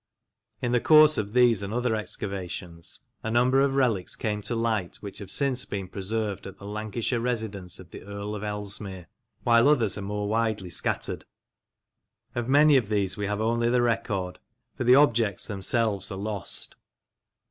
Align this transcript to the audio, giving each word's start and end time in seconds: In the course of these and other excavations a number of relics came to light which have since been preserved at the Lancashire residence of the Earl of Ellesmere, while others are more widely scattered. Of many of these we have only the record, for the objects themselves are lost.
In 0.63 0.71
the 0.71 0.79
course 0.81 1.19
of 1.19 1.33
these 1.33 1.61
and 1.61 1.71
other 1.71 1.95
excavations 1.95 3.01
a 3.21 3.29
number 3.29 3.61
of 3.61 3.75
relics 3.75 4.15
came 4.15 4.41
to 4.41 4.55
light 4.55 4.95
which 4.95 5.19
have 5.19 5.29
since 5.29 5.63
been 5.63 5.87
preserved 5.87 6.47
at 6.47 6.57
the 6.57 6.65
Lancashire 6.65 7.19
residence 7.19 7.77
of 7.77 7.91
the 7.91 8.01
Earl 8.01 8.33
of 8.33 8.41
Ellesmere, 8.43 9.05
while 9.43 9.69
others 9.69 9.99
are 9.99 10.01
more 10.01 10.27
widely 10.27 10.71
scattered. 10.71 11.25
Of 12.33 12.49
many 12.49 12.77
of 12.77 12.89
these 12.89 13.15
we 13.15 13.27
have 13.27 13.41
only 13.41 13.69
the 13.69 13.83
record, 13.83 14.39
for 14.73 14.85
the 14.85 14.95
objects 14.95 15.45
themselves 15.45 16.11
are 16.11 16.17
lost. 16.17 16.75